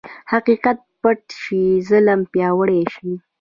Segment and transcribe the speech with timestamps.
[0.31, 3.11] حقیقت پټ شي، ظلم پیاوړی شي.